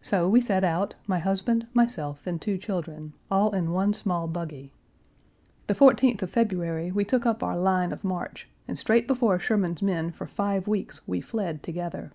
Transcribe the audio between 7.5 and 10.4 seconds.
line of march, and straight before Sherman's men for